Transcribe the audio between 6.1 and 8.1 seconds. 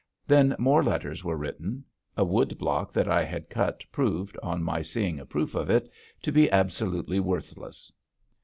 to be absolutely worthless.